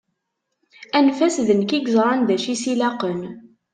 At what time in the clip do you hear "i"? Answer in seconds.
1.77-1.79, 2.51-2.53